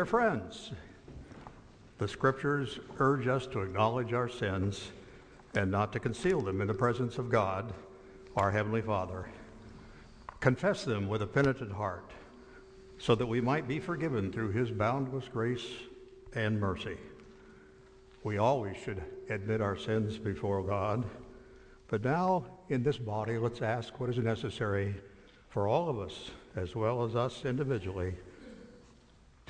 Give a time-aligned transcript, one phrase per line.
[0.00, 0.72] Dear friends,
[1.98, 4.92] the scriptures urge us to acknowledge our sins
[5.54, 7.74] and not to conceal them in the presence of God,
[8.34, 9.28] our Heavenly Father.
[10.40, 12.12] Confess them with a penitent heart
[12.96, 15.66] so that we might be forgiven through his boundless grace
[16.34, 16.96] and mercy.
[18.24, 21.04] We always should admit our sins before God,
[21.88, 24.94] but now in this body, let's ask what is necessary
[25.50, 28.14] for all of us, as well as us individually,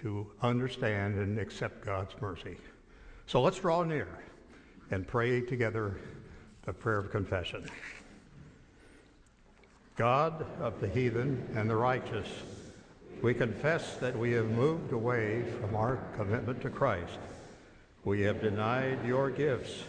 [0.02, 2.56] to understand and accept God's mercy.
[3.26, 4.08] So let's draw near
[4.90, 5.96] and pray together
[6.64, 7.64] the prayer of confession.
[9.96, 12.28] God of the heathen and the righteous,
[13.22, 17.18] we confess that we have moved away from our commitment to Christ.
[18.04, 19.84] We have denied your gifts,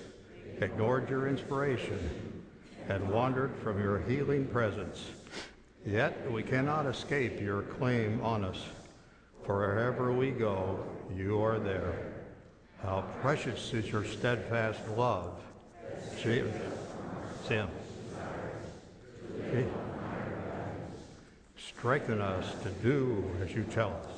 [0.59, 2.43] ignored your inspiration,
[2.89, 5.11] and wandered from your healing presence.
[5.85, 8.59] Yet we cannot escape your claim on us.
[9.45, 10.79] Wherever we go,
[11.15, 12.13] you are there.
[12.83, 15.39] How precious is your steadfast love.
[16.21, 16.51] Sim.
[17.47, 17.67] Sim.
[21.57, 24.11] Strengthen us to do as you tell us,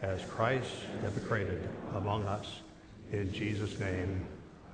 [0.00, 0.70] as Christ
[1.02, 2.60] demonstrated among us.
[3.10, 4.24] In Jesus' name,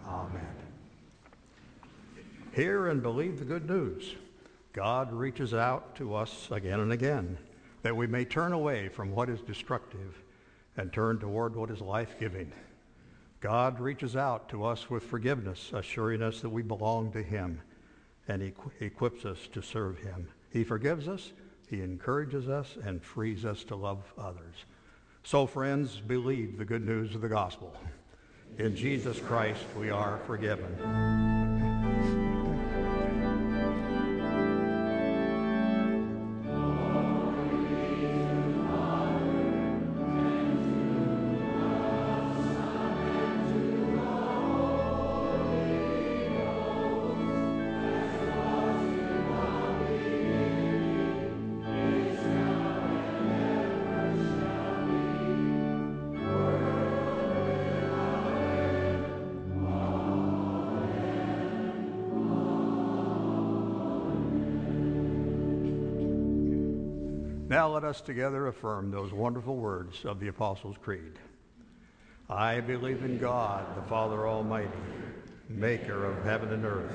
[0.06, 0.54] amen.
[2.52, 4.14] Hear and believe the good news.
[4.74, 7.38] God reaches out to us again and again
[7.82, 10.22] that we may turn away from what is destructive
[10.76, 12.52] and turn toward what is life giving.
[13.40, 17.60] God reaches out to us with forgiveness, assuring us that we belong to Him,
[18.26, 20.28] and He equips us to serve Him.
[20.50, 21.32] He forgives us,
[21.68, 24.64] He encourages us, and frees us to love others.
[25.22, 27.76] So, friends, believe the good news of the gospel.
[28.58, 31.67] In Jesus Christ, we are forgiven.
[67.78, 71.12] Let us together affirm those wonderful words of the Apostles' Creed.
[72.28, 74.72] I believe in God, the Father Almighty,
[75.48, 76.90] maker of heaven and earth,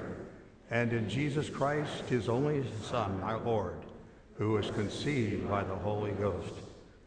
[0.69, 3.77] and in Jesus Christ, his only Son, our Lord,
[4.33, 6.53] who was conceived by the Holy Ghost,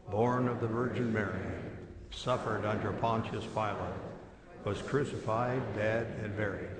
[0.09, 1.39] born of the Virgin Mary,
[2.09, 4.01] suffered under Pontius Pilate,
[4.65, 6.71] was crucified, dead, and buried.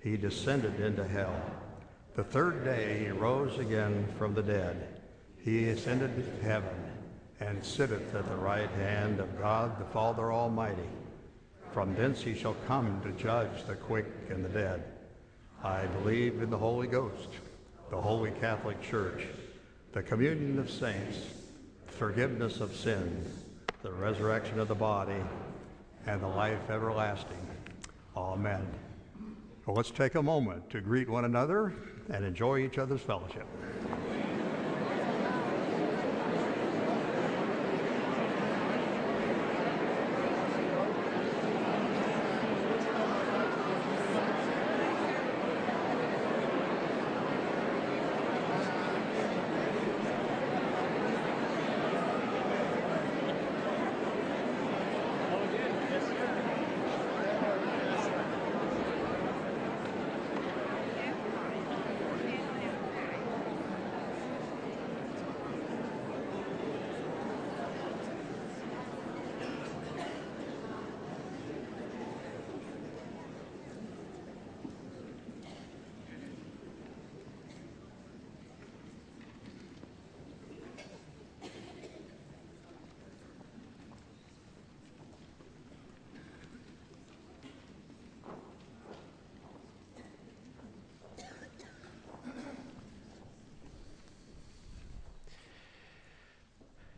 [0.00, 1.42] He descended into hell.
[2.14, 4.95] The third day he rose again from the dead
[5.46, 6.74] he ascended to heaven
[7.38, 10.88] and sitteth at the right hand of God the Father Almighty.
[11.72, 14.82] From thence he shall come to judge the quick and the dead.
[15.62, 17.28] I believe in the Holy Ghost,
[17.90, 19.22] the Holy Catholic Church,
[19.92, 21.18] the communion of saints,
[21.86, 23.44] forgiveness of sins,
[23.82, 25.22] the resurrection of the body,
[26.08, 27.46] and the life everlasting.
[28.16, 28.66] Amen.
[29.64, 31.72] Well, let's take a moment to greet one another
[32.12, 33.46] and enjoy each other's fellowship.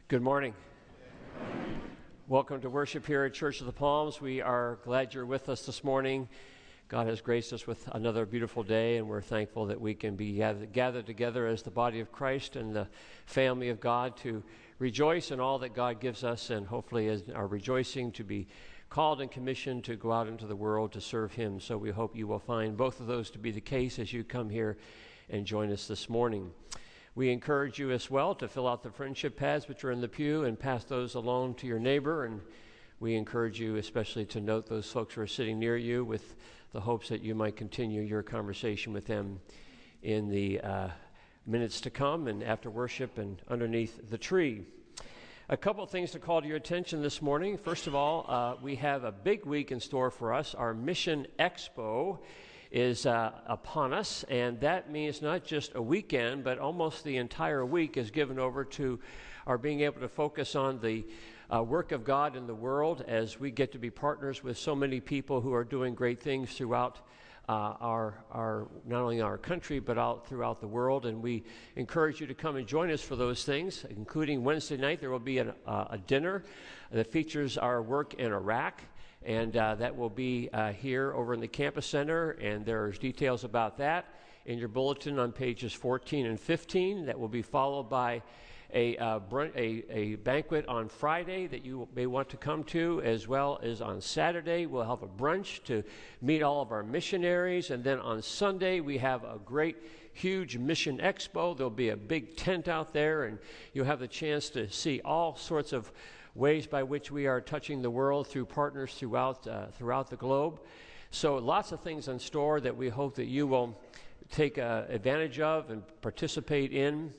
[0.09, 0.55] Good morning.
[2.29, 4.23] Welcome to worship here at Church of the Palms.
[4.23, 6.31] We are glad you're with us this morning.
[6.89, 10.43] God has graced us with another beautiful day, and we're thankful that we can be
[10.73, 12.89] gathered together as the body of Christ and the
[13.27, 14.43] family of God to
[14.79, 18.49] rejoice in all that God gives us, and hopefully, as our rejoicing, to be
[18.89, 21.61] called and commissioned to go out into the world to serve Him.
[21.61, 24.25] So we hope you will find both of those to be the case as you
[24.25, 24.79] come here
[25.29, 26.51] and join us this morning.
[27.19, 30.07] We encourage you as well to fill out the friendship pads which are in the
[30.07, 32.25] pew and pass those along to your neighbor.
[32.25, 32.41] And
[33.01, 36.37] we encourage you especially to note those folks who are sitting near you with
[36.71, 39.41] the hopes that you might continue your conversation with them
[40.05, 40.89] in the uh,
[41.45, 44.63] minutes to come and after worship and underneath the tree.
[45.49, 47.59] A couple of things to call to your attention this morning.
[47.59, 50.55] First of all, uh, we have a big week in store for us.
[50.55, 52.21] Our Mission Expo
[52.71, 57.65] is uh, upon us, and that means not just a weekend, but almost the entire
[57.65, 58.99] week is given over to
[59.47, 61.05] our being able to focus on the
[61.55, 64.75] uh, work of God in the world as we get to be partners with so
[64.75, 66.99] many people who are doing great things throughout
[67.49, 71.07] uh, our, our, not only our country, but out throughout the world.
[71.07, 71.45] And we
[71.77, 75.01] encourage you to come and join us for those things, including Wednesday night.
[75.01, 76.45] There will be an, uh, a dinner
[76.93, 78.83] that features our work in Iraq.
[79.25, 82.33] And uh, that will be uh, here over in the campus center.
[82.33, 84.07] And there's details about that
[84.47, 87.07] in your bulletin on pages 14 and 15.
[87.07, 88.23] That will be followed by
[88.73, 93.27] a, uh, a, a, banquet on Friday that you may want to come to, as
[93.27, 94.67] well as on Saturday.
[94.67, 95.83] We'll have a brunch to
[96.21, 97.71] meet all of our missionaries.
[97.71, 99.77] And then on Sunday, we have a great,
[100.13, 101.57] huge mission expo.
[101.57, 103.39] There'll be a big tent out there, and
[103.73, 105.91] you'll have the chance to see all sorts of
[106.39, 110.61] ways by which we are touching the world through partners throughout, uh, throughout the globe.
[111.11, 113.77] So, lots of things in store that we hope that you will
[114.31, 117.13] take uh, advantage of and participate in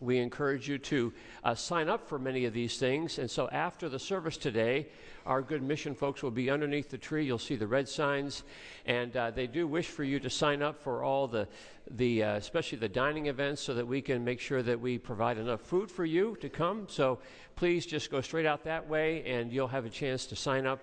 [0.00, 1.12] we encourage you to
[1.44, 3.18] uh, sign up for many of these things.
[3.18, 4.86] And so after the service today,
[5.26, 7.26] our good mission folks will be underneath the tree.
[7.26, 8.44] You'll see the red signs.
[8.86, 11.48] And uh, they do wish for you to sign up for all the,
[11.90, 15.36] the uh, especially the dining events, so that we can make sure that we provide
[15.36, 16.86] enough food for you to come.
[16.88, 17.18] So
[17.56, 20.80] please just go straight out that way, and you'll have a chance to sign up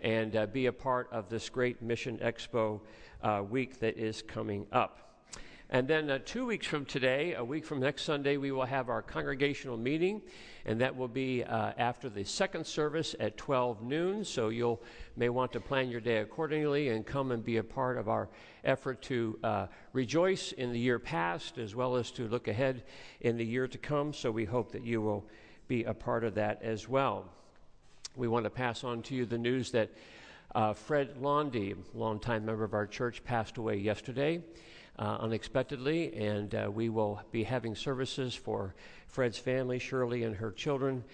[0.00, 2.80] and uh, be a part of this great Mission Expo
[3.22, 5.07] uh, week that is coming up.
[5.70, 8.88] And then uh, two weeks from today, a week from next Sunday, we will have
[8.88, 10.22] our congregational meeting,
[10.64, 14.24] and that will be uh, after the second service at 12 noon.
[14.24, 14.82] So you'll
[15.14, 18.30] may want to plan your day accordingly and come and be a part of our
[18.64, 22.84] effort to uh, rejoice in the year past as well as to look ahead
[23.20, 24.14] in the year to come.
[24.14, 25.26] So we hope that you will
[25.66, 27.26] be a part of that as well.
[28.16, 29.90] We want to pass on to you the news that
[30.54, 34.42] uh, Fred Londy, longtime member of our church, passed away yesterday
[34.98, 38.74] uh, unexpectedly, and uh, we will be having services for
[39.06, 41.04] Fred's family, Shirley, and her children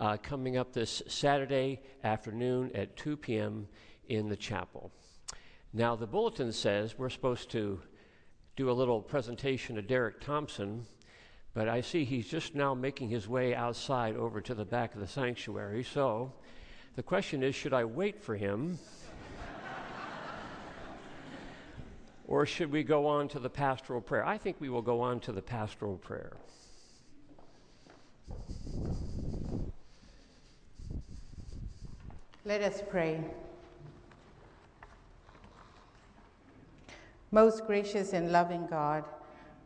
[0.00, 3.68] uh, coming up this Saturday afternoon at 2 p.m.
[4.08, 4.90] in the chapel.
[5.72, 7.80] Now, the bulletin says we're supposed to
[8.56, 10.86] do a little presentation of Derek Thompson,
[11.54, 15.00] but I see he's just now making his way outside over to the back of
[15.00, 15.82] the sanctuary.
[15.82, 16.32] So
[16.94, 18.78] the question is should I wait for him?
[22.32, 24.24] Or should we go on to the pastoral prayer?
[24.24, 26.32] I think we will go on to the pastoral prayer.
[32.46, 33.22] Let us pray.
[37.32, 39.04] Most gracious and loving God,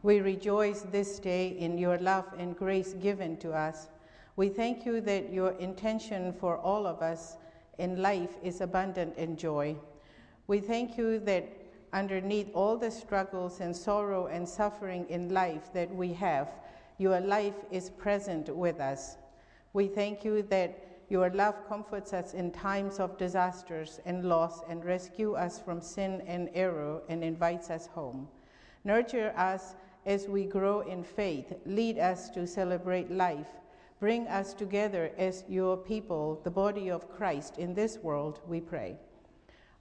[0.02, 3.86] we rejoice this day in your love and grace given to us.
[4.34, 7.36] We thank you that your intention for all of us
[7.78, 9.76] in life is abundant in joy.
[10.48, 11.48] We thank you that
[11.92, 16.48] underneath all the struggles and sorrow and suffering in life that we have,
[16.98, 19.16] your life is present with us.
[19.72, 24.84] We thank you that your love comforts us in times of disasters and loss and
[24.84, 28.28] rescue us from sin and error and invites us home.
[28.84, 31.52] Nurture us as we grow in faith.
[31.64, 33.48] Lead us to celebrate life.
[34.00, 38.96] Bring us together as your people, the body of Christ in this world, we pray.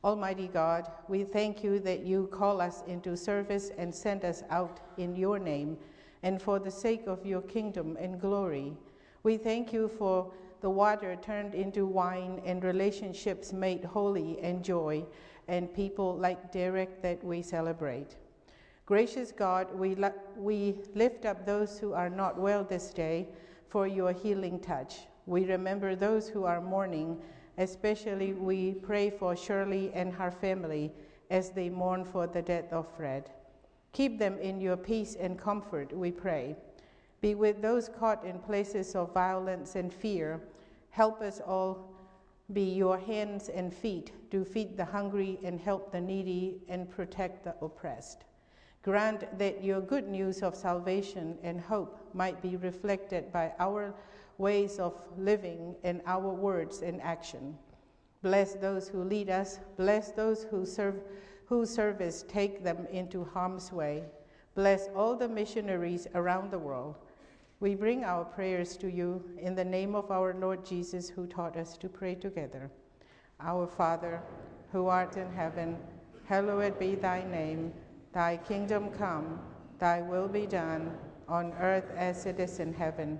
[0.06, 4.80] Almighty God, we thank you that you call us into service and send us out
[4.98, 5.78] in your name
[6.22, 8.78] and for the sake of your kingdom and glory.
[9.24, 10.32] We thank you for
[10.62, 15.04] the water turned into wine and relationships made holy and joy
[15.48, 18.16] and people like Derek that we celebrate.
[18.86, 19.98] Gracious God, we,
[20.38, 23.28] we lift up those who are not well this day
[23.70, 25.00] for your healing touch.
[25.26, 27.20] We remember those who are mourning
[27.58, 30.92] Especially, we pray for Shirley and her family
[31.30, 33.30] as they mourn for the death of Fred.
[33.94, 36.56] Keep them in your peace and comfort, we pray.
[37.22, 40.42] Be with those caught in places of violence and fear.
[40.90, 41.92] Help us all
[42.54, 47.44] be your hands and feet to feed the hungry and help the needy and protect
[47.44, 48.26] the oppressed.
[48.84, 53.96] Grant that your good news of salvation and hope might be reflected by our
[54.38, 57.58] ways of living in our words and action.
[58.22, 60.96] Bless those who lead us, bless those who serve
[61.46, 64.04] whose service take them into harm's way.
[64.56, 66.96] Bless all the missionaries around the world.
[67.60, 71.56] We bring our prayers to you in the name of our Lord Jesus, who taught
[71.56, 72.72] us to pray together.
[73.40, 74.22] Our Father,
[74.72, 75.78] who art in heaven,
[76.26, 77.74] hallowed be thy name.
[78.12, 79.40] Thy kingdom come,
[79.78, 83.20] thy will be done, on earth as it is in heaven.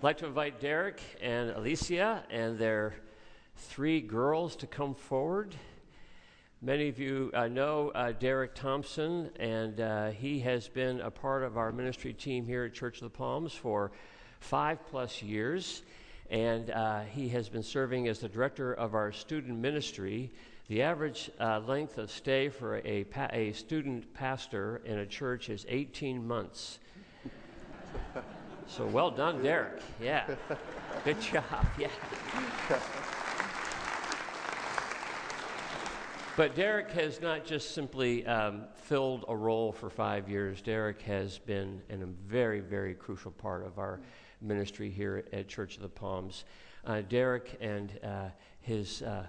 [0.00, 2.94] I'd like to invite Derek and Alicia and their
[3.54, 5.54] three girls to come forward.
[6.62, 11.42] Many of you uh, know uh, Derek Thompson, and uh, he has been a part
[11.42, 13.92] of our ministry team here at Church of the Palms for
[14.38, 15.82] five plus years.
[16.30, 20.32] And uh, he has been serving as the director of our student ministry.
[20.68, 25.50] The average uh, length of stay for a, pa- a student pastor in a church
[25.50, 26.78] is 18 months.
[28.70, 29.80] So well done, Derek.
[30.00, 30.24] Yeah.
[31.04, 31.44] Good job.
[31.78, 31.88] Yeah.
[36.36, 40.62] But Derek has not just simply um, filled a role for five years.
[40.62, 44.00] Derek has been in a very, very crucial part of our
[44.40, 46.44] ministry here at Church of the Palms.
[46.86, 48.28] Uh, Derek and uh,
[48.60, 49.26] his uh,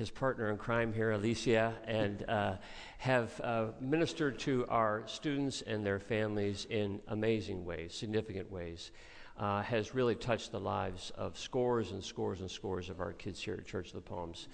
[0.00, 2.54] his partner in crime here, Alicia, and uh,
[2.96, 8.92] have uh, ministered to our students and their families in amazing ways, significant ways.
[9.38, 13.42] Uh, has really touched the lives of scores and scores and scores of our kids
[13.42, 14.48] here at Church of the Palms.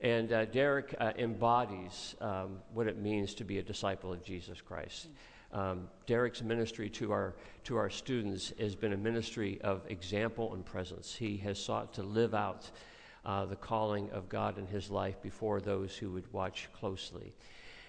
[0.00, 4.60] And uh, Derek uh, embodies um, what it means to be a disciple of Jesus
[4.60, 5.06] Christ.
[5.52, 10.64] Um, Derek's ministry to our, to our students has been a ministry of example and
[10.64, 11.14] presence.
[11.14, 12.70] He has sought to live out
[13.24, 17.34] uh, the calling of God in his life before those who would watch closely.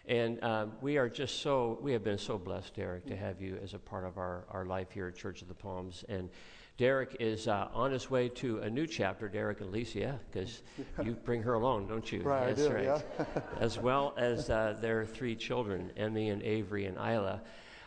[0.08, 3.58] And um, we are just so, we have been so blessed, Derek, to have you
[3.64, 6.04] as a part of our, our life here at Church of the Palms.
[6.10, 6.30] And
[6.78, 10.64] Derek is uh, on his way to a new chapter, Derek and Alicia, because
[11.04, 12.24] you bring her along, don't you?
[12.24, 13.04] Right, That's I do, right.
[13.20, 13.26] yeah.
[13.60, 17.42] as well as uh, their three children, Emmy and Avery and Isla,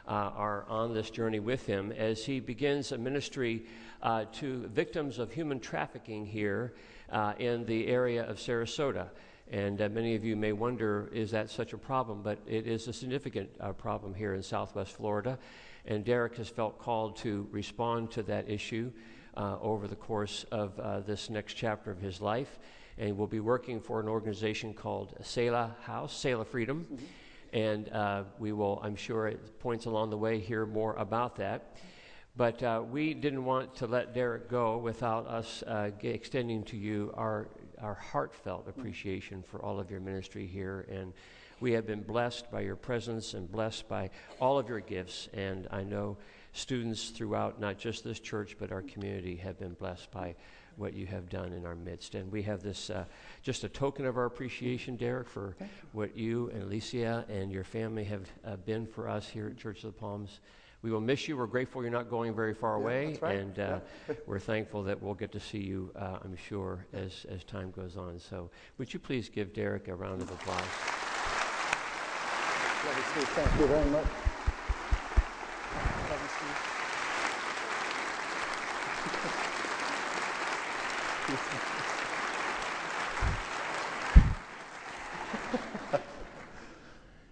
[0.06, 3.66] uh, are on this journey with him as he begins a ministry
[4.02, 6.74] uh, to victims of human trafficking here
[7.14, 9.08] uh, in the area of Sarasota.
[9.50, 12.22] And uh, many of you may wonder, is that such a problem?
[12.22, 15.38] But it is a significant uh, problem here in Southwest Florida.
[15.86, 18.90] And Derek has felt called to respond to that issue
[19.36, 22.58] uh, over the course of uh, this next chapter of his life.
[22.98, 26.84] And we'll be working for an organization called Selah House, Selah Freedom.
[26.84, 27.04] Mm-hmm.
[27.56, 31.76] And uh, we will, I'm sure, at points along the way, hear more about that.
[32.36, 36.76] But uh, we didn't want to let Derek go without us uh, g- extending to
[36.76, 37.46] you our,
[37.80, 40.84] our heartfelt appreciation for all of your ministry here.
[40.90, 41.12] And
[41.60, 44.10] we have been blessed by your presence and blessed by
[44.40, 45.28] all of your gifts.
[45.32, 46.16] And I know
[46.52, 50.34] students throughout not just this church, but our community have been blessed by
[50.76, 52.16] what you have done in our midst.
[52.16, 53.04] And we have this uh,
[53.42, 55.54] just a token of our appreciation, Derek, for
[55.92, 59.84] what you and Alicia and your family have uh, been for us here at Church
[59.84, 60.40] of the Palms.
[60.84, 61.38] We will miss you.
[61.38, 63.38] We're grateful you're not going very far Yeah, away, right.
[63.38, 63.80] and uh,
[64.26, 65.90] we're thankful that we'll get to see you.
[65.96, 68.18] Uh, I'm sure as as time goes on.
[68.18, 70.60] So, would you please give Derek a round of applause?
[72.84, 73.28] Love you, Steve.
[73.28, 74.04] Thank you very much.
[76.10, 76.70] Love you, Steve.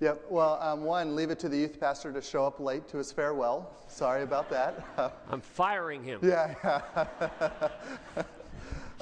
[0.01, 0.22] Yep.
[0.33, 3.13] Well, um, one, leave it to the youth pastor to show up late to his
[3.13, 3.71] farewell.
[3.87, 4.83] Sorry about that.
[5.31, 6.21] I'm firing him.
[6.23, 7.69] Yeah, yeah.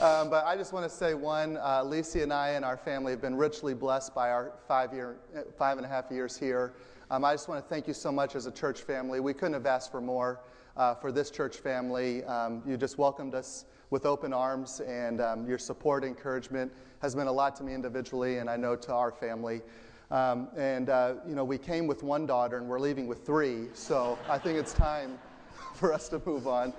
[0.04, 3.12] um, but I just want to say one, uh, Lisa and I and our family
[3.12, 5.18] have been richly blessed by our five year,
[5.56, 6.72] five and a half years here.
[7.12, 9.20] Um, I just want to thank you so much as a church family.
[9.20, 10.40] We couldn't have asked for more
[10.76, 12.25] uh, for this church family.
[12.25, 16.72] Um, you just welcomed us with open arms, and um, your support, encouragement
[17.02, 19.62] has meant a lot to me individually, and I know to our family.
[20.10, 23.66] Um, and uh, you know, we came with one daughter, and we're leaving with three.
[23.74, 25.18] So I think it's time
[25.74, 26.72] for us to move on.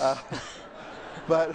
[0.00, 0.16] Uh,
[1.28, 1.54] but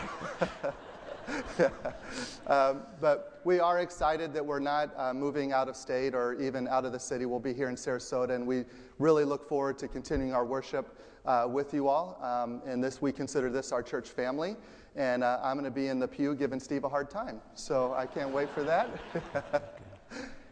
[2.48, 6.68] um, but we are excited that we're not uh, moving out of state or even
[6.68, 7.26] out of the city.
[7.26, 8.66] We'll be here in Sarasota, and we
[9.00, 12.20] really look forward to continuing our worship uh, with you all.
[12.22, 14.56] Um, and this, we consider this our church family.
[14.96, 17.94] And uh, I'm going to be in the pew giving Steve a hard time, so
[17.94, 19.80] I can't wait for that.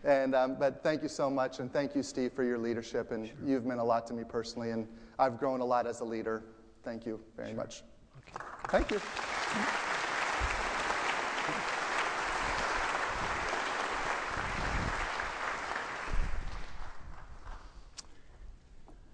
[0.04, 3.12] And, um, but thank you so much, and thank you, Steve, for your leadership.
[3.12, 3.36] And sure.
[3.46, 4.88] you've meant a lot to me personally, and
[5.20, 6.44] I've grown a lot as a leader.
[6.84, 7.58] Thank you very sure.
[7.58, 7.84] much.
[8.18, 8.44] Okay.
[8.70, 9.02] Thank you.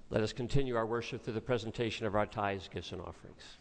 [0.09, 3.57] Let us continue our worship through the presentation of our tithes, gifts, and offerings.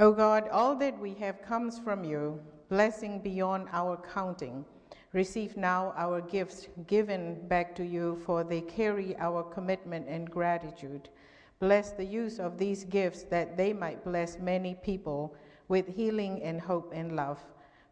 [0.00, 4.64] O God, all that we have comes from you, blessing beyond our counting.
[5.12, 11.10] Receive now our gifts given back to you, for they carry our commitment and gratitude.
[11.58, 15.36] Bless the use of these gifts that they might bless many people
[15.68, 17.38] with healing and hope and love.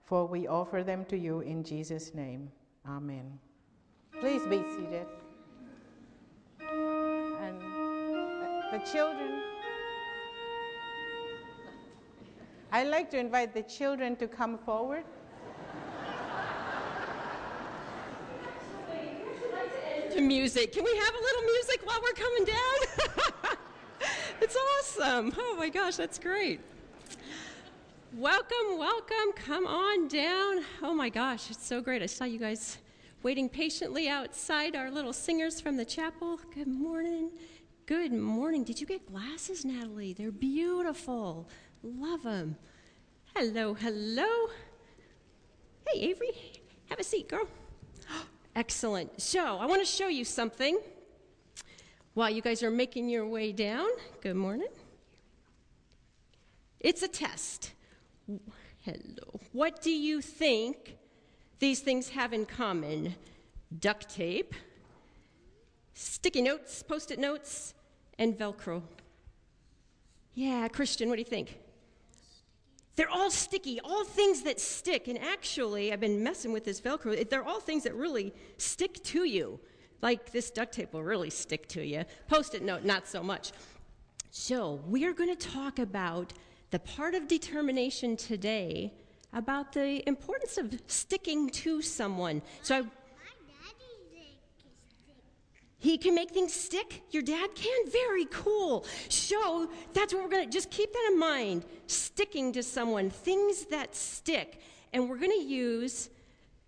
[0.06, 2.50] For we offer them to you in Jesus' name.
[2.88, 3.38] Amen.
[4.18, 5.06] Please be seated.
[7.42, 7.60] And
[8.72, 9.42] the children
[12.70, 15.04] I'd like to invite the children to come forward.
[20.10, 20.72] To music.
[20.72, 23.56] Can we have a little music while we're coming down?
[24.42, 25.32] it's awesome.
[25.38, 26.60] Oh my gosh, that's great.
[28.14, 29.32] Welcome, welcome.
[29.36, 30.62] Come on down.
[30.82, 32.02] Oh my gosh, it's so great.
[32.02, 32.78] I saw you guys
[33.22, 36.38] waiting patiently outside, our little singers from the chapel.
[36.54, 37.30] Good morning.
[37.86, 38.64] Good morning.
[38.64, 40.12] Did you get glasses, Natalie?
[40.12, 41.48] They're beautiful.
[41.82, 42.56] Love them.
[43.36, 44.48] Hello, hello.
[45.86, 46.32] Hey, Avery,
[46.88, 47.46] have a seat, girl.
[48.56, 49.20] Excellent.
[49.20, 50.80] So, I want to show you something
[52.14, 53.86] while you guys are making your way down.
[54.22, 54.68] Good morning.
[56.80, 57.72] It's a test.
[58.80, 59.40] Hello.
[59.52, 60.96] What do you think
[61.60, 63.14] these things have in common?
[63.78, 64.54] Duct tape,
[65.94, 67.74] sticky notes, post it notes,
[68.18, 68.82] and Velcro.
[70.34, 71.58] Yeah, Christian, what do you think?
[72.98, 75.06] They're all sticky, all things that stick.
[75.06, 77.30] And actually, I've been messing with this Velcro.
[77.30, 79.60] They're all things that really stick to you.
[80.02, 82.04] Like this duct tape will really stick to you.
[82.26, 83.52] Post it note, not so much.
[84.32, 86.32] So, we are going to talk about
[86.72, 88.92] the part of determination today
[89.32, 92.42] about the importance of sticking to someone.
[92.62, 92.82] So, I,
[95.78, 97.02] he can make things stick.
[97.10, 97.90] Your dad can.
[97.90, 98.84] Very cool.
[99.08, 101.64] So that's what we're going to just keep that in mind.
[101.86, 104.60] Sticking to someone, things that stick.
[104.92, 106.10] And we're going to use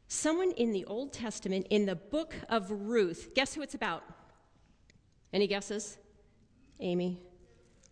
[0.06, 3.30] someone in the Old Testament in the book of Ruth.
[3.34, 4.04] Guess who it's about?
[5.32, 5.98] Any guesses?
[6.78, 7.18] Amy.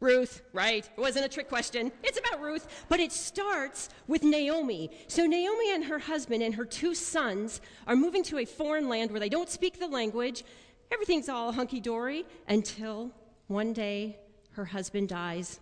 [0.01, 0.89] Ruth, right?
[0.97, 1.91] It wasn't a trick question.
[2.05, 4.91] It's about Ruth, but it starts with Naomi.
[5.09, 9.11] So, Naomi and her husband and her two sons are moving to a foreign land
[9.11, 10.45] where they don't speak the language
[10.91, 13.11] Everything's all hunky dory until
[13.47, 14.19] one day
[14.53, 15.61] her husband dies.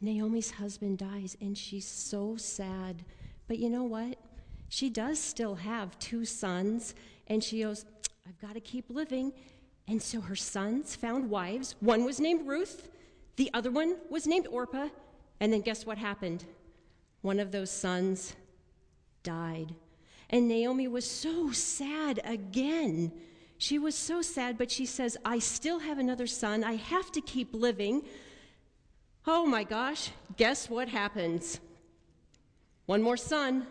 [0.00, 3.04] Naomi's husband dies, and she's so sad.
[3.46, 4.16] But you know what?
[4.68, 6.94] She does still have two sons,
[7.26, 7.84] and she goes,
[8.26, 9.32] I've got to keep living.
[9.88, 11.74] And so her sons found wives.
[11.80, 12.90] One was named Ruth,
[13.36, 14.88] the other one was named Orpah.
[15.40, 16.44] And then guess what happened?
[17.22, 18.34] One of those sons
[19.22, 19.74] died.
[20.28, 23.12] And Naomi was so sad again.
[23.58, 26.62] She was so sad, but she says, I still have another son.
[26.62, 28.02] I have to keep living.
[29.26, 31.58] Oh my gosh, guess what happens?
[32.86, 33.66] One more son.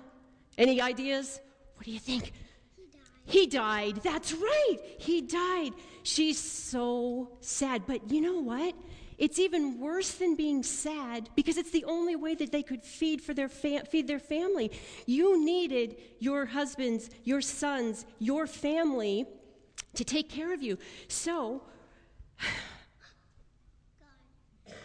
[0.58, 1.40] Any ideas?
[1.76, 2.34] What do you think?
[2.76, 3.86] He died.
[3.86, 3.96] he died.
[4.04, 4.78] That's right.
[5.00, 5.72] He died.
[6.04, 7.84] She's so sad.
[7.88, 8.76] But you know what?
[9.18, 13.22] It's even worse than being sad because it's the only way that they could feed
[13.22, 14.72] for their fa- feed their family.
[15.08, 19.26] You needed your husbands, your sons, your family
[19.98, 20.78] to take care of you.
[21.08, 21.62] So,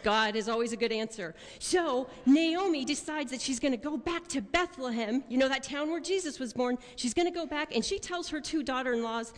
[0.03, 1.35] God is always a good answer.
[1.59, 5.91] So Naomi decides that she's going to go back to Bethlehem, you know, that town
[5.91, 6.79] where Jesus was born.
[6.97, 9.33] She's going to go back, and she tells her two daughter in laws,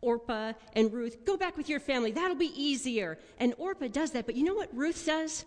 [0.00, 2.12] Orpah and Ruth, go back with your family.
[2.12, 3.18] That'll be easier.
[3.38, 4.26] And Orpah does that.
[4.26, 5.46] But you know what Ruth says?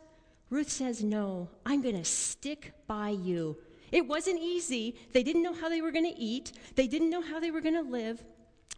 [0.49, 3.57] Ruth says, No, I'm going to stick by you.
[3.91, 4.95] It wasn't easy.
[5.13, 7.61] They didn't know how they were going to eat, they didn't know how they were
[7.61, 8.23] going to live.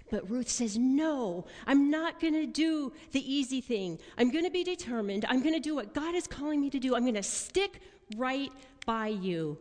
[0.09, 3.99] But Ruth says, No, I'm not going to do the easy thing.
[4.17, 5.25] I'm going to be determined.
[5.27, 6.95] I'm going to do what God is calling me to do.
[6.95, 7.81] I'm going to stick
[8.17, 8.51] right
[8.85, 9.57] by you.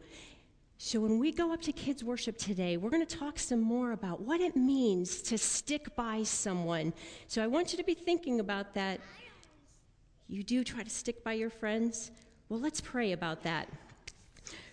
[0.81, 3.93] So, when we go up to kids' worship today, we're going to talk some more
[3.93, 6.93] about what it means to stick by someone.
[7.27, 9.01] So, I want you to be thinking about that.
[10.29, 12.13] You do try to stick by your friends?
[12.49, 13.69] Well, let's pray about that.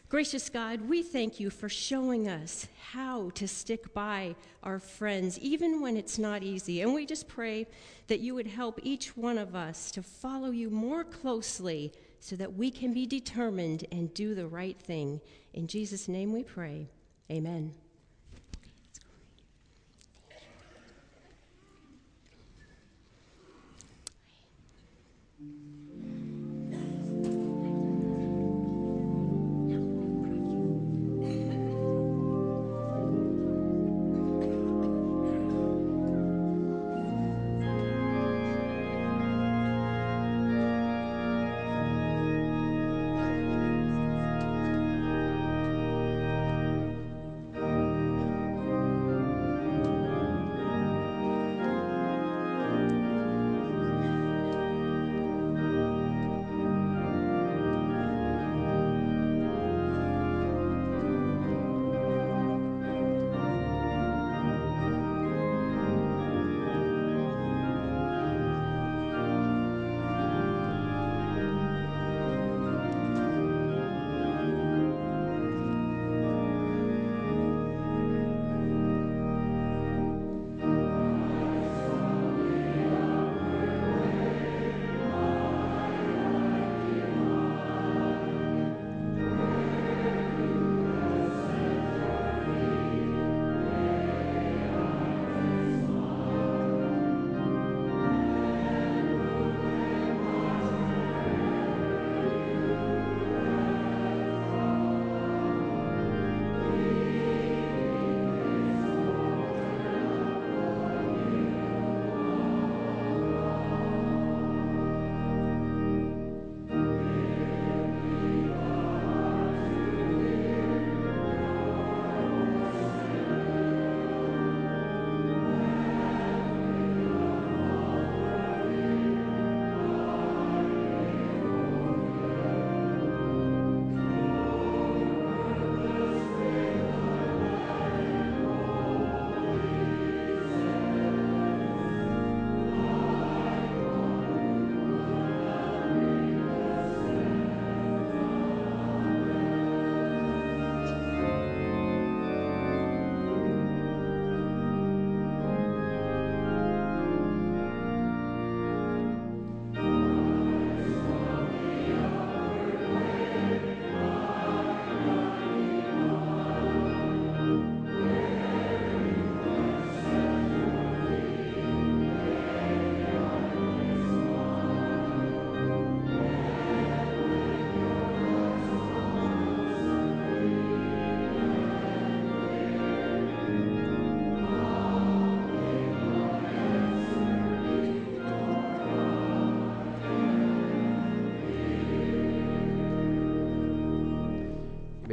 [0.08, 5.82] Gracious God, we thank you for showing us how to stick by our friends, even
[5.82, 6.82] when it's not easy.
[6.82, 7.66] And we just pray
[8.08, 12.54] that you would help each one of us to follow you more closely so that
[12.54, 15.22] we can be determined and do the right thing.
[15.56, 16.88] In Jesus' name we pray.
[17.32, 17.74] Amen.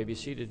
[0.03, 0.51] May be seated.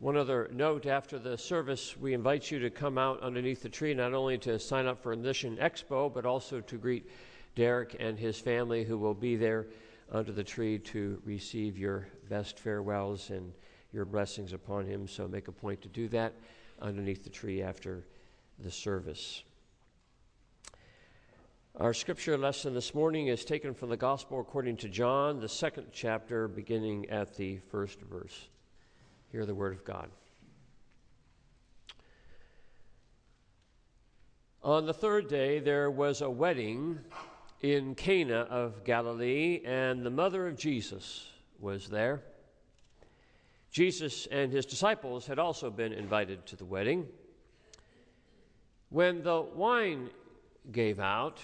[0.00, 3.94] One other note after the service, we invite you to come out underneath the tree,
[3.94, 7.08] not only to sign up for Mission Expo, but also to greet
[7.54, 9.68] Derek and his family who will be there
[10.10, 13.52] under the tree to receive your best farewells and
[13.92, 15.06] your blessings upon him.
[15.06, 16.32] So make a point to do that
[16.82, 18.04] underneath the tree after
[18.58, 19.44] the service.
[21.76, 25.86] Our scripture lesson this morning is taken from the Gospel according to John, the second
[25.92, 28.48] chapter, beginning at the first verse.
[29.30, 30.10] Hear the word of God.
[34.62, 36.98] On the third day, there was a wedding
[37.62, 41.28] in Cana of Galilee, and the mother of Jesus
[41.60, 42.20] was there.
[43.70, 47.06] Jesus and his disciples had also been invited to the wedding.
[48.90, 50.10] When the wine
[50.72, 51.40] gave out,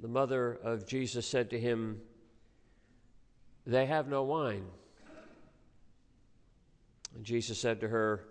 [0.00, 2.00] the mother of Jesus said to him,
[3.66, 4.66] They have no wine.
[7.14, 8.24] And Jesus said to her,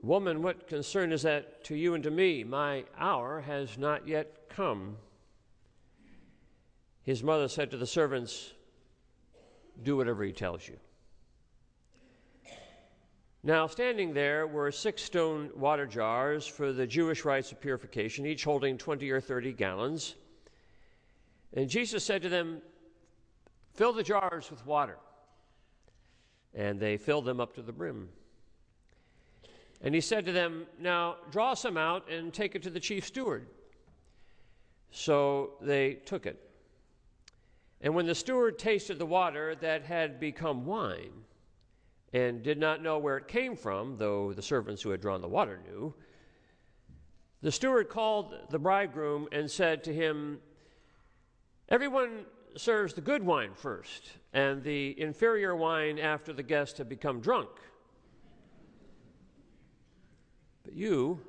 [0.00, 2.44] Woman, what concern is that to you and to me?
[2.44, 4.96] My hour has not yet come.
[7.02, 8.52] His mother said to the servants,
[9.82, 10.76] Do whatever he tells you.
[13.42, 18.44] Now, standing there were six stone water jars for the Jewish rites of purification, each
[18.44, 20.14] holding 20 or 30 gallons.
[21.54, 22.60] And Jesus said to them,
[23.74, 24.98] Fill the jars with water
[26.54, 28.08] and they filled them up to the brim.
[29.80, 33.04] And he said to them, Now draw some out and take it to the chief
[33.04, 33.48] steward.
[34.90, 36.40] So they took it.
[37.80, 41.10] And when the steward tasted the water that had become wine,
[42.12, 45.28] and did not know where it came from, though the servants who had drawn the
[45.28, 45.92] water knew,
[47.42, 50.38] the steward called the bridegroom and said to him,
[51.68, 57.20] Everyone serves the good wine first, and the inferior wine after the guests have become
[57.20, 57.48] drunk.
[60.62, 61.20] But you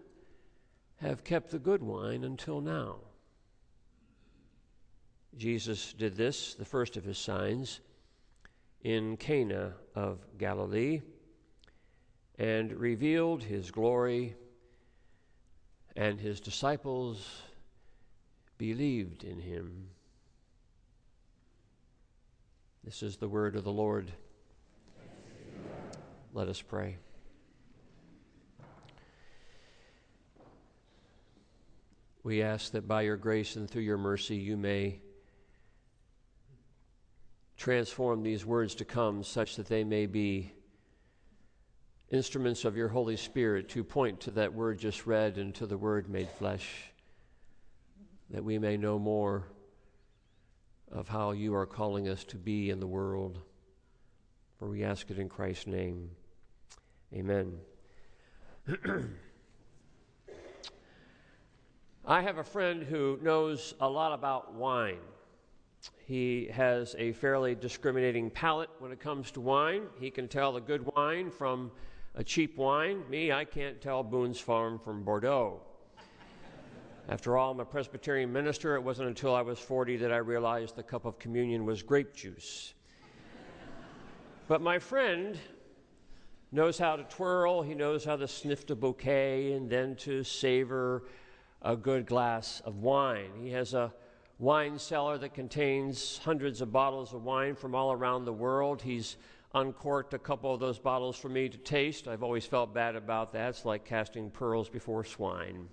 [0.98, 2.98] have kept the good wine until now.
[5.38, 7.80] Jesus did this, the first of his signs,
[8.84, 11.02] in Cana of Galilee,
[12.38, 14.36] and revealed his glory,
[15.96, 17.42] and his disciples
[18.58, 19.90] believed in him.
[22.86, 24.12] This is the word of the Lord.
[26.36, 26.98] Let us pray.
[32.22, 35.00] We ask that by your grace and through your mercy you may
[37.58, 40.54] transform these words to come such that they may be
[42.12, 45.78] instruments of your Holy Spirit to point to that word just read and to the
[45.78, 46.92] word made flesh,
[48.30, 49.48] that we may know more
[50.92, 53.40] of how you are calling us to be in the world.
[54.58, 56.10] For we ask it in Christ's name.
[57.14, 57.58] Amen.
[62.06, 65.00] I have a friend who knows a lot about wine.
[66.06, 69.88] He has a fairly discriminating palate when it comes to wine.
[70.00, 71.72] He can tell a good wine from
[72.16, 73.04] a cheap wine.
[73.10, 75.62] Me, I can't tell Boone's Farm from Bordeaux.
[77.08, 78.76] After all, I'm a Presbyterian minister.
[78.76, 82.16] It wasn't until I was 40 that I realized the cup of communion was grape
[82.16, 82.74] juice.
[84.48, 85.38] but my friend
[86.52, 91.04] knows how to twirl, he knows how to sniff the bouquet and then to savor
[91.62, 93.30] a good glass of wine.
[93.40, 93.94] He has a
[94.40, 98.82] wine cellar that contains hundreds of bottles of wine from all around the world.
[98.82, 99.18] He's
[99.54, 102.08] uncorked a couple of those bottles for me to taste.
[102.08, 103.50] I've always felt bad about that.
[103.50, 105.70] It's like casting pearls before swine.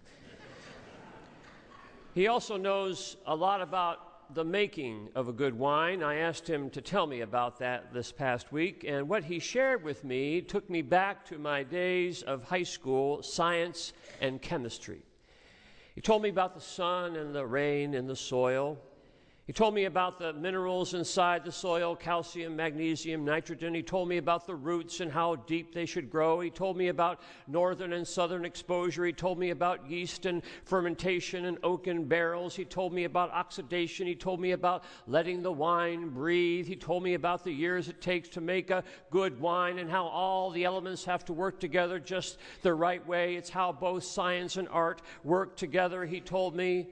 [2.14, 6.02] He also knows a lot about the making of a good wine.
[6.02, 9.82] I asked him to tell me about that this past week, and what he shared
[9.82, 15.00] with me took me back to my days of high school science and chemistry.
[15.94, 18.78] He told me about the sun and the rain and the soil.
[19.44, 23.74] He told me about the minerals inside the soil calcium, magnesium, nitrogen.
[23.74, 26.38] He told me about the roots and how deep they should grow.
[26.38, 29.04] He told me about northern and southern exposure.
[29.04, 32.54] He told me about yeast and fermentation and oaken barrels.
[32.54, 34.06] He told me about oxidation.
[34.06, 36.68] He told me about letting the wine breathe.
[36.68, 40.04] He told me about the years it takes to make a good wine and how
[40.04, 43.34] all the elements have to work together just the right way.
[43.34, 46.90] It's how both science and art work together, he told me.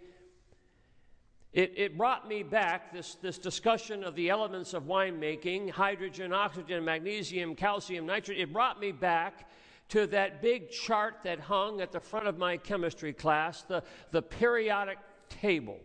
[1.53, 6.85] It, it, brought me back, this, this discussion of the elements of winemaking hydrogen, oxygen,
[6.85, 8.41] magnesium, calcium, nitrogen.
[8.41, 9.49] It brought me back
[9.89, 13.83] to that big chart that hung at the front of my chemistry class, the,
[14.13, 14.99] the periodic
[15.29, 15.81] table.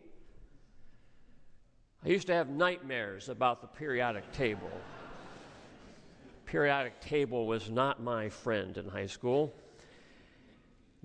[2.03, 4.69] I used to have nightmares about the periodic table.
[6.45, 9.51] periodic table was not my friend in high school.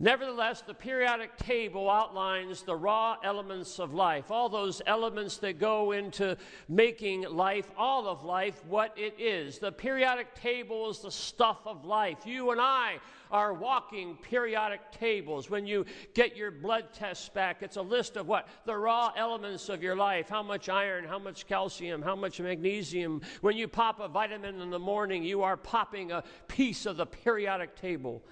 [0.02, 5.92] Nevertheless, the periodic table outlines the raw elements of life, all those elements that go
[5.92, 6.38] into
[6.70, 9.58] making life, all of life, what it is.
[9.58, 12.24] The periodic table is the stuff of life.
[12.24, 12.96] You and I
[13.30, 15.50] are walking periodic tables.
[15.50, 15.84] When you
[16.14, 18.48] get your blood tests back, it's a list of what?
[18.64, 23.20] The raw elements of your life how much iron, how much calcium, how much magnesium.
[23.42, 27.04] When you pop a vitamin in the morning, you are popping a piece of the
[27.04, 28.22] periodic table.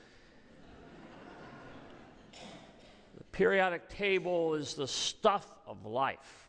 [3.39, 6.48] Periodic table is the stuff of life.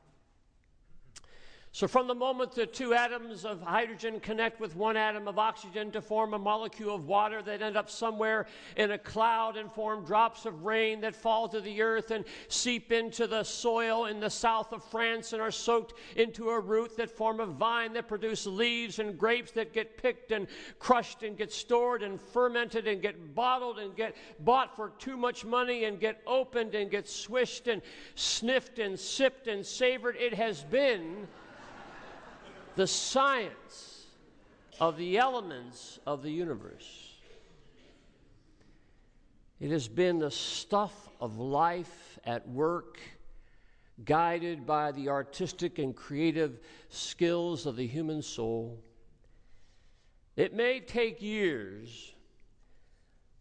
[1.79, 5.91] So, from the moment the two atoms of hydrogen connect with one atom of oxygen
[5.91, 10.03] to form a molecule of water that end up somewhere in a cloud and form
[10.03, 14.29] drops of rain that fall to the earth and seep into the soil in the
[14.29, 18.45] south of France and are soaked into a root that form a vine that produce
[18.45, 20.47] leaves and grapes that get picked and
[20.79, 25.45] crushed and get stored and fermented and get bottled and get bought for too much
[25.45, 27.81] money and get opened and get swished and
[28.15, 30.17] sniffed and sipped and savored.
[30.17, 31.25] It has been
[32.79, 34.05] the science
[34.79, 37.17] of the elements of the universe.
[39.59, 42.97] It has been the stuff of life at work,
[44.05, 48.81] guided by the artistic and creative skills of the human soul.
[50.37, 52.13] It may take years,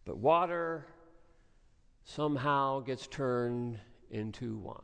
[0.03, 0.85] but water
[2.03, 3.79] somehow gets turned
[4.11, 4.75] into wine.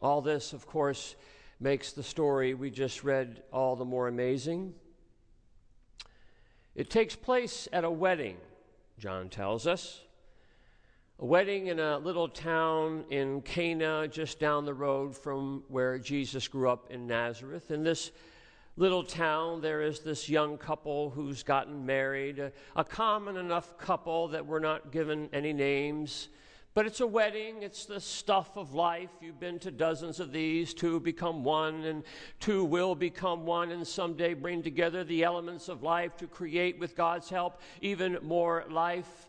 [0.00, 1.14] All this, of course,
[1.62, 4.74] makes the story we just read all the more amazing.
[6.74, 8.36] It takes place at a wedding,
[8.98, 10.00] John tells us.
[11.20, 16.48] A wedding in a little town in Cana, just down the road from where Jesus
[16.48, 17.70] grew up in Nazareth.
[17.70, 18.10] In this
[18.76, 24.26] little town, there is this young couple who's gotten married, a, a common enough couple
[24.28, 26.28] that we're not given any names.
[26.74, 29.10] But it's a wedding, it's the stuff of life.
[29.20, 30.72] You've been to dozens of these.
[30.72, 32.02] Two become one, and
[32.40, 36.96] two will become one, and someday bring together the elements of life to create, with
[36.96, 39.28] God's help, even more life.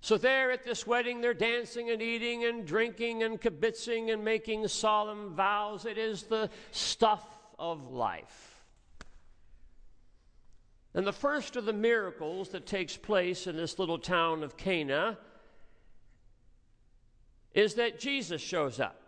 [0.00, 4.66] So, there at this wedding, they're dancing and eating and drinking and kibitzing and making
[4.66, 5.84] solemn vows.
[5.84, 7.24] It is the stuff
[7.60, 8.56] of life.
[10.94, 15.18] And the first of the miracles that takes place in this little town of Cana
[17.56, 19.00] is that Jesus shows up.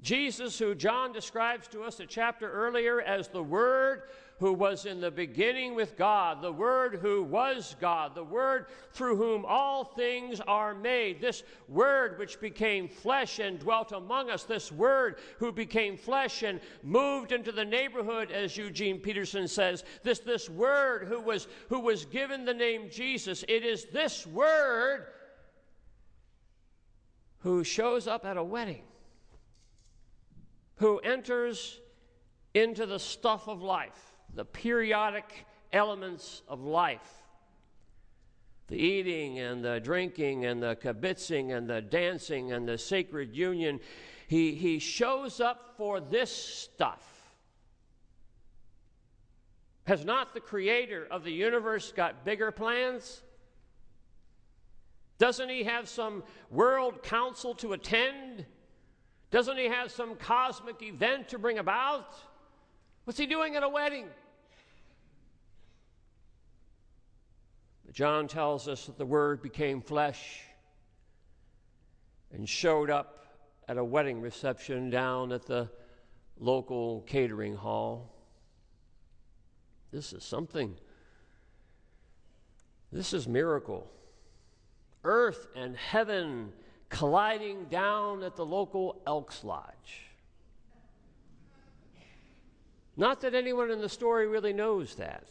[0.00, 4.02] Jesus, who John describes to us a chapter earlier as the Word
[4.38, 9.16] who was in the beginning with God, the Word who was God, the Word through
[9.16, 14.70] whom all things are made, this Word which became flesh and dwelt among us, this
[14.70, 20.48] Word who became flesh and moved into the neighborhood, as Eugene Peterson says, this, this
[20.48, 25.06] Word who was, who was given the name Jesus, it is this Word
[27.40, 28.82] who shows up at a wedding,
[30.76, 31.80] who enters
[32.54, 37.14] into the stuff of life, the periodic elements of life.
[38.68, 43.80] The eating and the drinking and the kibitzing and the dancing and the sacred union.
[44.26, 47.02] He, he shows up for this stuff.
[49.84, 53.22] Has not the creator of the universe got bigger plans?
[55.18, 58.46] Doesn't he have some world council to attend?
[59.30, 62.14] Doesn't he have some cosmic event to bring about?
[63.04, 64.06] What's he doing at a wedding?
[67.92, 70.40] John tells us that the Word became flesh
[72.32, 73.26] and showed up
[73.66, 75.68] at a wedding reception down at the
[76.38, 78.14] local catering hall.
[79.90, 80.76] This is something.
[82.92, 83.90] This is miracle
[85.04, 86.52] earth and heaven
[86.88, 90.08] colliding down at the local Elks Lodge.
[92.96, 95.28] Not that anyone in the story really knows that.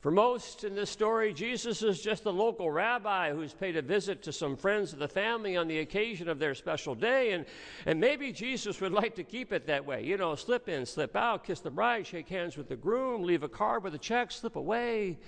[0.00, 4.22] For most in this story, Jesus is just a local rabbi who's paid a visit
[4.22, 7.44] to some friends of the family on the occasion of their special day, and,
[7.84, 10.02] and maybe Jesus would like to keep it that way.
[10.02, 13.42] You know, slip in, slip out, kiss the bride, shake hands with the groom, leave
[13.42, 15.18] a card with a check, slip away.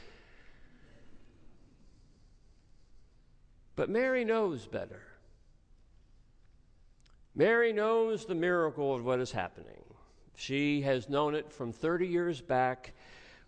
[3.75, 5.03] But Mary knows better.
[7.35, 9.83] Mary knows the miracle of what is happening.
[10.37, 12.93] She has known it from 30 years back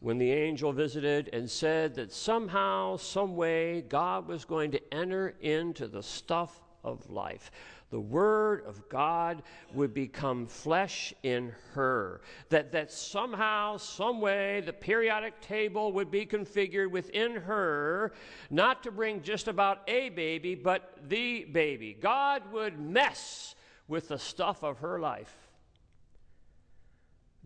[0.00, 5.34] when the angel visited and said that somehow, some way, God was going to enter
[5.40, 7.51] into the stuff of life.
[7.91, 12.22] The Word of God would become flesh in her.
[12.49, 18.12] That, that somehow, some way, the periodic table would be configured within her,
[18.51, 21.97] not to bring just about a baby, but the baby.
[22.01, 23.55] God would mess
[23.87, 25.43] with the stuff of her life.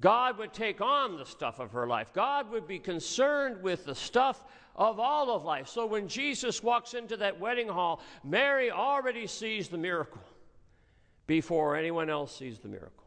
[0.00, 2.12] God would take on the stuff of her life.
[2.12, 4.44] God would be concerned with the stuff
[4.76, 5.66] of all of life.
[5.66, 10.22] So when Jesus walks into that wedding hall, Mary already sees the miracle
[11.26, 13.04] before anyone else sees the miracle.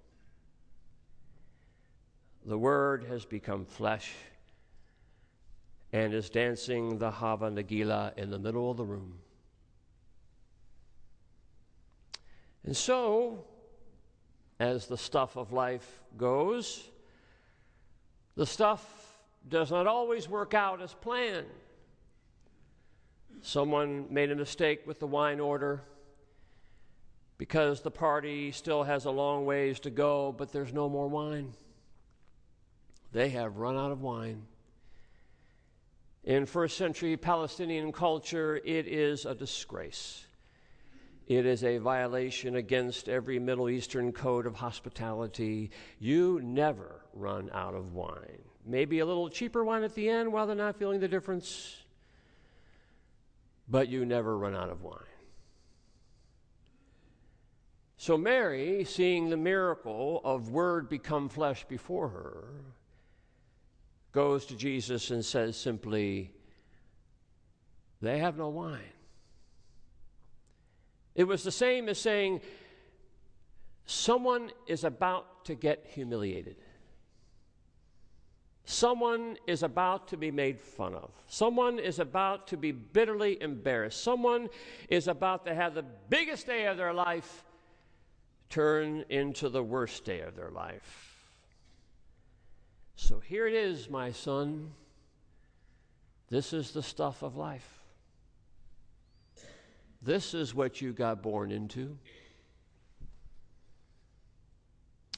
[2.46, 4.12] The Word has become flesh
[5.94, 9.20] and is dancing the Hava Nagila in the middle of the room.
[12.64, 13.46] And so,
[14.62, 16.88] as the stuff of life goes,
[18.36, 19.18] the stuff
[19.50, 21.48] does not always work out as planned.
[23.42, 25.82] Someone made a mistake with the wine order
[27.40, 31.54] because the party still has a long ways to go, but there's no more wine.
[33.12, 34.44] They have run out of wine.
[36.24, 40.24] In first century Palestinian culture, it is a disgrace.
[41.28, 45.72] It is a violation against every Middle Eastern code of hospitality.
[46.00, 48.42] You never run out of wine.
[48.66, 51.78] Maybe a little cheaper wine at the end while they're not feeling the difference,
[53.68, 55.00] but you never run out of wine.
[57.98, 62.46] So, Mary, seeing the miracle of Word become flesh before her,
[64.12, 66.34] goes to Jesus and says simply,
[68.02, 68.80] They have no wine.
[71.16, 72.42] It was the same as saying,
[73.86, 76.56] someone is about to get humiliated.
[78.64, 81.12] Someone is about to be made fun of.
[81.28, 84.02] Someone is about to be bitterly embarrassed.
[84.02, 84.50] Someone
[84.88, 87.44] is about to have the biggest day of their life
[88.50, 91.12] turn into the worst day of their life.
[92.96, 94.72] So here it is, my son.
[96.30, 97.81] This is the stuff of life.
[100.02, 101.98] This is what you got born into.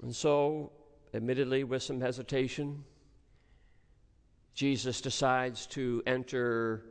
[0.01, 0.73] And so,
[1.13, 2.83] admittedly, with some hesitation,
[4.53, 6.83] Jesus decides to enter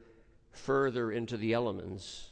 [0.53, 2.31] further into the elements.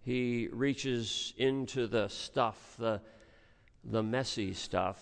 [0.00, 3.02] He reaches into the stuff, the,
[3.84, 4.98] the messy stuff.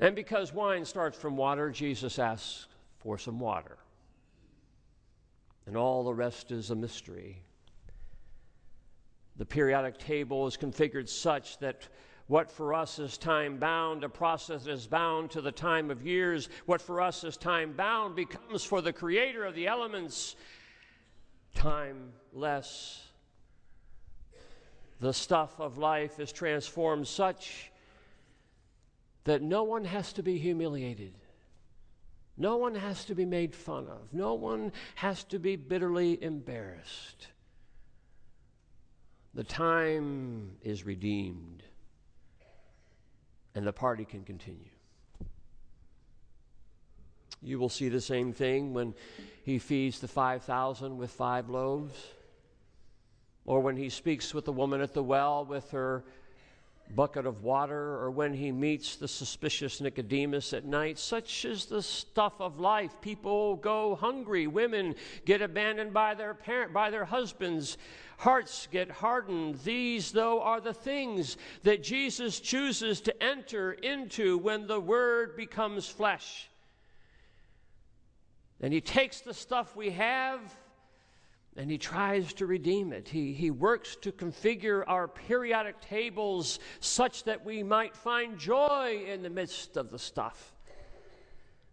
[0.00, 2.66] And because wine starts from water, Jesus asks
[2.98, 3.78] for some water
[5.66, 7.42] and all the rest is a mystery.
[9.36, 11.88] The periodic table is configured such that
[12.28, 16.04] what for us is time bound, a process that is bound to the time of
[16.04, 20.34] years, what for us is time bound becomes for the creator of the elements
[21.54, 23.02] timeless.
[25.00, 27.70] The stuff of life is transformed such
[29.24, 31.12] that no one has to be humiliated.
[32.38, 34.12] No one has to be made fun of.
[34.12, 37.28] No one has to be bitterly embarrassed.
[39.32, 41.62] The time is redeemed,
[43.54, 44.70] and the party can continue.
[47.42, 48.94] You will see the same thing when
[49.42, 52.06] he feeds the 5,000 with five loaves,
[53.44, 56.04] or when he speaks with the woman at the well with her
[56.94, 60.98] bucket of water, or when he meets the suspicious Nicodemus at night.
[60.98, 63.00] Such is the stuff of life.
[63.00, 64.46] People go hungry.
[64.46, 67.76] Women get abandoned by their parent, by their husbands.
[68.18, 69.58] Hearts get hardened.
[69.64, 75.88] These, though, are the things that Jesus chooses to enter into when the Word becomes
[75.88, 76.48] flesh.
[78.60, 80.40] And he takes the stuff we have
[81.56, 83.08] and he tries to redeem it.
[83.08, 89.22] He, he works to configure our periodic tables such that we might find joy in
[89.22, 90.54] the midst of the stuff.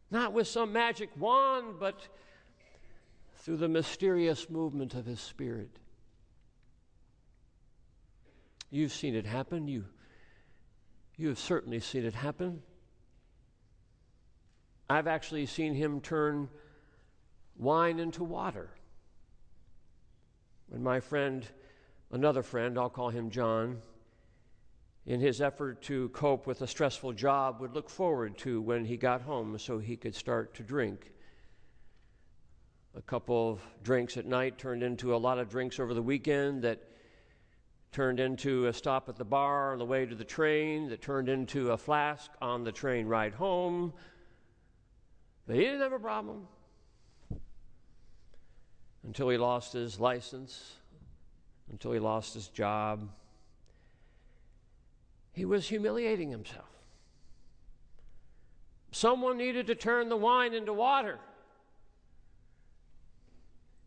[0.10, 2.08] Not with some magic wand, but
[3.38, 5.80] through the mysterious movement of his spirit.
[8.70, 9.68] You've seen it happen.
[9.68, 9.86] You,
[11.18, 12.62] you have certainly seen it happen.
[14.90, 16.50] I've actually seen him turn
[17.58, 18.70] wine into water.
[20.74, 21.48] When my friend,
[22.10, 23.80] another friend, I'll call him John,
[25.06, 28.98] in his effort to cope with a stressful job, would look forward to when he
[28.98, 31.12] got home so he could start to drink.
[32.96, 36.64] A couple of drinks at night turned into a lot of drinks over the weekend
[36.64, 36.82] that
[37.92, 41.30] turned into a stop at the bar on the way to the train, that turned
[41.30, 43.94] into a flask on the train ride home.
[45.46, 46.48] But he didn't have a problem
[49.06, 50.78] until he lost his license
[51.72, 53.10] until he lost his job.
[55.32, 56.70] He was humiliating himself.
[58.92, 61.18] Someone needed to turn the wine into water.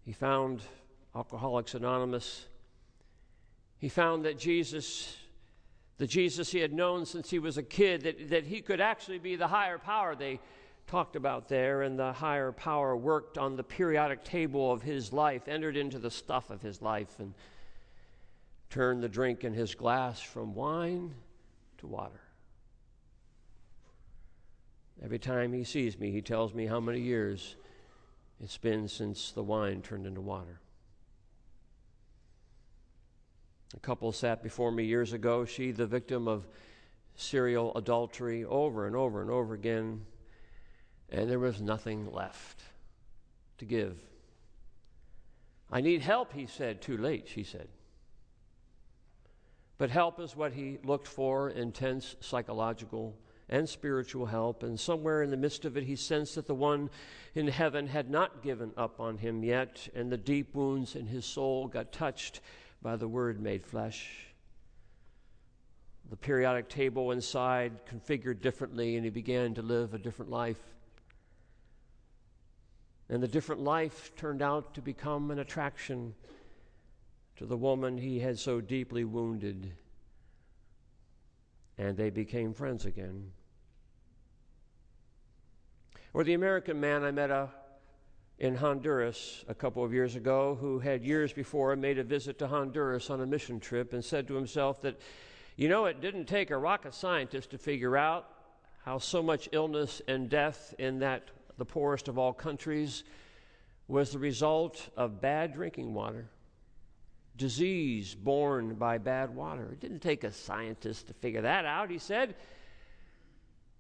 [0.05, 0.63] He found
[1.15, 2.47] Alcoholics Anonymous.
[3.79, 5.17] He found that Jesus,
[5.99, 9.19] the Jesus he had known since he was a kid, that, that he could actually
[9.19, 10.41] be the higher power they
[10.87, 15.49] talked about there, and the higher power worked on the periodic table of his life,
[15.49, 17.35] entered into the stuff of his life, and
[18.71, 21.15] turned the drink in his glass from wine
[21.79, 22.21] to water.
[25.03, 27.57] Every time he sees me, he tells me how many years
[28.43, 30.61] it's been since the wine turned into water.
[33.75, 36.47] A couple sat before me years ago, she the victim of
[37.17, 40.07] serial adultery over and over and over again,
[41.11, 42.63] and there was nothing left
[43.59, 43.99] to give.
[45.71, 46.83] I need help, he said.
[46.83, 47.69] Too late, she said.
[49.79, 53.17] But help is what he looked for intense psychological
[53.49, 54.63] and spiritual help.
[54.63, 56.91] And somewhere in the midst of it, he sensed that the one
[57.35, 61.25] in heaven had not given up on him yet, and the deep wounds in his
[61.25, 62.41] soul got touched
[62.83, 64.27] by the Word made flesh.
[66.09, 70.61] The periodic table inside configured differently, and he began to live a different life.
[73.09, 76.15] And the different life turned out to become an attraction
[77.37, 79.73] to the woman he had so deeply wounded
[81.79, 83.31] and they became friends again.
[86.15, 87.49] Or the American man I met a, uh,
[88.39, 92.47] in Honduras a couple of years ago who had years before made a visit to
[92.47, 95.01] Honduras on a mission trip and said to himself that,
[95.57, 98.29] you know, it didn't take a rocket scientist to figure out
[98.85, 103.05] how so much illness and death in that, the poorest of all countries,
[103.89, 106.31] was the result of bad drinking water
[107.37, 109.71] disease borne by bad water.
[109.73, 112.35] It didn't take a scientist to figure that out, he said.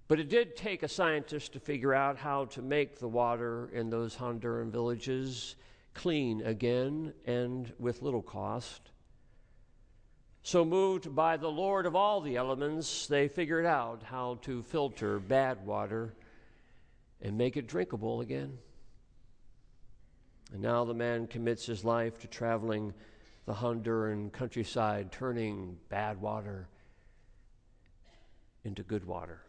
[0.09, 3.91] But it did take a scientist to figure out how to make the water in
[3.91, 5.57] those Honduran villages
[5.95, 8.91] clean again and with little cost.
[10.43, 15.18] So, moved by the Lord of all the elements, they figured out how to filter
[15.18, 16.14] bad water
[17.23, 18.59] and make it drinkable again.
[20.53, 22.95] And now the man commits his life to traveling
[23.47, 26.69] the Honduran countryside, turning bad water
[28.64, 29.41] into good water.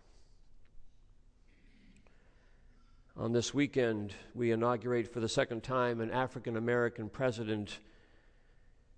[3.16, 7.80] On this weekend, we inaugurate for the second time an African American president.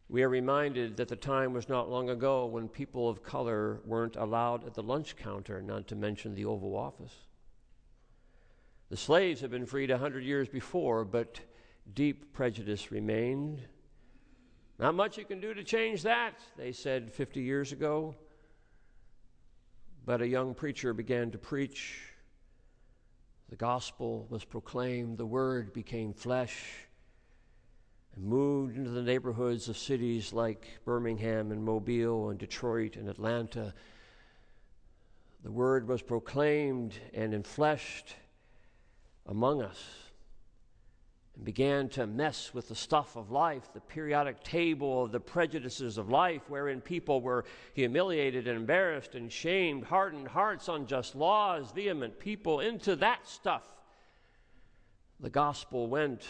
[0.09, 4.17] We are reminded that the time was not long ago when people of color weren't
[4.17, 7.13] allowed at the lunch counter, not to mention the Oval Office.
[8.89, 11.39] The slaves had been freed a hundred years before, but
[11.93, 13.61] deep prejudice remained.
[14.79, 18.15] Not much you can do to change that, they said 50 years ago.
[20.05, 22.01] But a young preacher began to preach.
[23.49, 26.87] The gospel was proclaimed, the word became flesh,
[28.15, 33.75] and moved into the neighborhoods of cities like Birmingham and Mobile and Detroit and Atlanta.
[35.43, 38.13] The word was proclaimed and enfleshed
[39.29, 39.81] among us
[41.35, 45.97] and began to mess with the stuff of life, the periodic table of the prejudices
[45.97, 52.19] of life, wherein people were humiliated and embarrassed and shamed, hardened hearts, unjust laws, vehement
[52.19, 53.63] people, into that stuff.
[55.21, 56.27] The gospel went,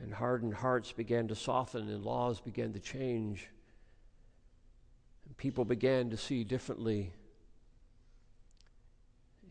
[0.00, 3.48] and hardened hearts began to soften, and laws began to change.
[5.26, 7.12] And people began to see differently.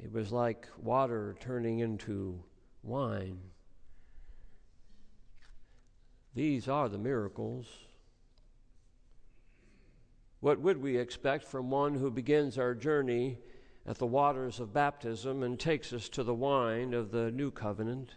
[0.04, 2.44] It was like water turning into
[2.84, 3.40] wine.
[6.36, 7.66] These are the miracles.
[10.40, 13.40] What would we expect from one who begins our journey
[13.88, 18.12] at the waters of baptism and takes us to the wine of the new covenant?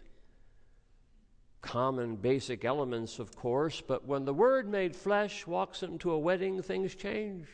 [1.61, 6.61] Common basic elements, of course, but when the Word made flesh walks into a wedding,
[6.61, 7.47] things change.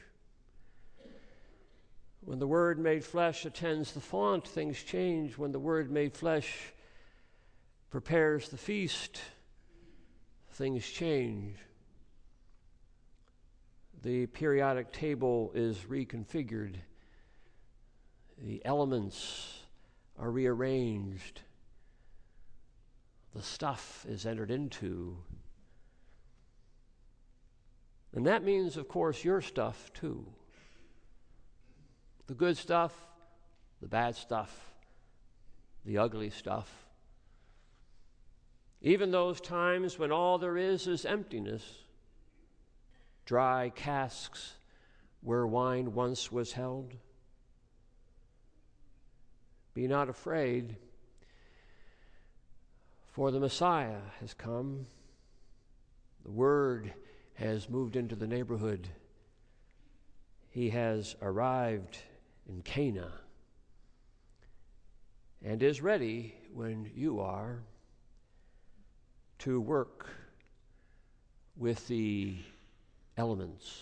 [2.28, 5.38] When the Word made flesh attends the font, things change.
[5.38, 6.74] When the Word made flesh
[7.90, 9.22] prepares the feast,
[10.52, 11.56] things change.
[14.04, 16.76] The periodic table is reconfigured,
[18.38, 19.60] the elements
[20.20, 21.40] are rearranged,
[23.34, 25.16] the stuff is entered into.
[28.14, 30.26] And that means, of course, your stuff too.
[32.28, 32.94] The good stuff,
[33.82, 34.74] the bad stuff,
[35.86, 36.88] the ugly stuff
[38.82, 41.64] even those times when all there is is emptiness,
[43.26, 44.54] dry casks
[45.22, 46.94] where wine once was held?
[49.74, 50.76] Be not afraid,
[53.12, 54.86] for the Messiah has come.
[56.24, 56.94] The word
[57.36, 58.88] has moved into the neighborhood.
[60.50, 61.98] He has arrived
[62.48, 63.12] in Cana
[65.44, 67.60] and is ready when you are
[69.40, 70.08] to work
[71.56, 72.38] with the
[73.18, 73.82] elements.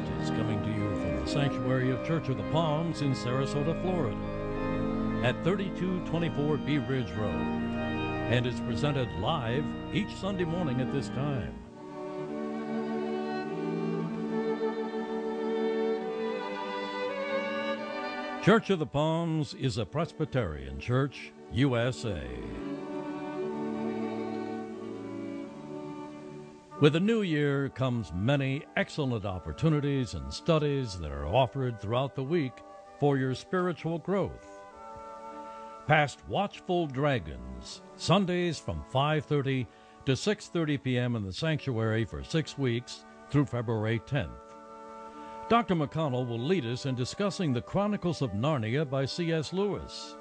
[0.00, 4.16] Is coming to you from the sanctuary of Church of the Palms in Sarasota, Florida.
[5.22, 11.54] at 3224 Bee Ridge Road and is presented live each Sunday morning at this time.
[18.42, 22.26] Church of the Palms is a Presbyterian church, USA.
[26.82, 32.24] With the new year comes many excellent opportunities and studies that are offered throughout the
[32.24, 32.54] week
[32.98, 34.60] for your spiritual growth.
[35.86, 39.68] Past Watchful Dragons, Sundays from 5:30
[40.06, 41.14] to 6:30 p.m.
[41.14, 44.56] in the sanctuary for 6 weeks through February 10th.
[45.48, 45.76] Dr.
[45.76, 49.52] McConnell will lead us in discussing the Chronicles of Narnia by C.S.
[49.52, 50.16] Lewis.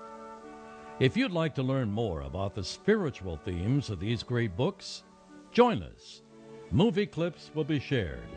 [0.99, 5.01] If you'd like to learn more about the spiritual themes of these great books,
[5.51, 6.21] join us.
[6.73, 8.29] Movie clips will be shared,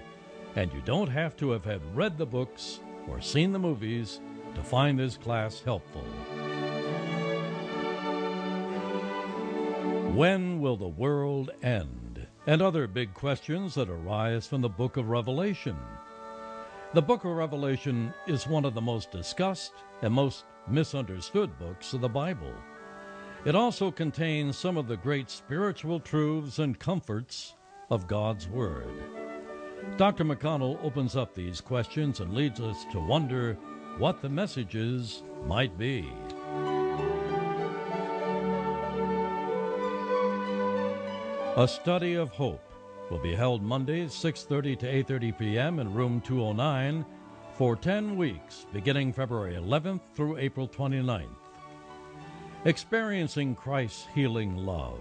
[0.57, 4.21] and you don't have to have had read the books or seen the movies
[4.57, 6.03] to find this class helpful.
[10.15, 12.27] When will the world end?
[12.49, 15.77] And other big questions that arise from the book of Revelation.
[16.93, 22.01] The book of Revelation is one of the most discussed and most misunderstood books of
[22.01, 22.53] the Bible.
[23.45, 27.54] It also contains some of the great spiritual truths and comforts
[27.91, 28.89] of God's Word.
[29.97, 30.25] Dr.
[30.25, 33.57] McConnell opens up these questions and leads us to wonder
[33.99, 36.11] what the messages might be.
[41.57, 42.73] A Study of Hope
[43.11, 45.79] will be held Mondays 6:30 to 8:30 p.m.
[45.79, 47.07] in room 209
[47.55, 51.29] for 10 weeks beginning February 11th through April 29th.
[52.65, 54.99] Experiencing Christ's healing love.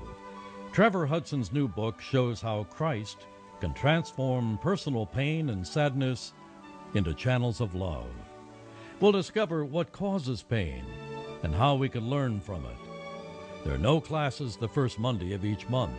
[0.74, 3.28] Trevor Hudson's new book shows how Christ
[3.62, 6.34] can transform personal pain and sadness
[6.96, 8.10] into channels of love.
[9.00, 10.84] We'll discover what causes pain
[11.44, 13.64] and how we can learn from it.
[13.64, 15.94] There are no classes the first Monday of each month.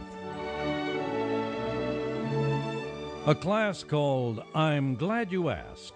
[3.26, 5.94] A class called I'm Glad You Asked,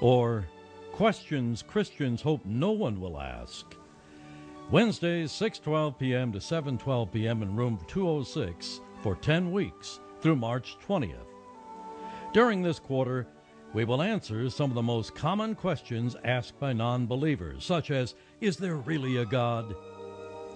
[0.00, 0.46] or
[0.92, 3.76] Questions Christians Hope No One Will Ask.
[4.70, 6.32] Wednesdays, 6:12 p.m.
[6.32, 7.42] to 7:12 p.m.
[7.42, 11.14] in room 206 for 10 weeks through March 20th.
[12.32, 13.26] During this quarter,
[13.74, 18.56] we will answer some of the most common questions asked by non-believers, such as is
[18.56, 19.76] there really a God?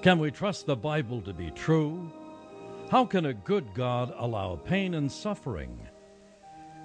[0.02, 2.11] Can we trust the Bible to be true?
[2.90, 5.78] How can a good God allow pain and suffering?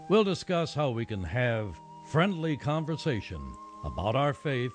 [0.09, 3.41] We'll discuss how we can have friendly conversation
[3.86, 4.74] about our faith